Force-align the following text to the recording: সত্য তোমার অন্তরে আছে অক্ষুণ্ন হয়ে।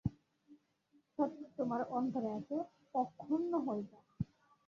সত্য 1.19 1.41
তোমার 1.57 1.81
অন্তরে 1.91 2.29
আছে 2.37 2.55
অক্ষুণ্ন 2.95 3.51
হয়ে। 3.65 3.83